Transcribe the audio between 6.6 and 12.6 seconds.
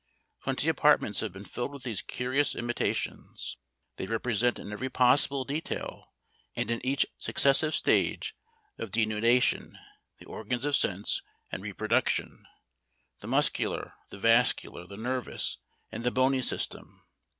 in each successive stage of denudation, the organs of sense and reproduction;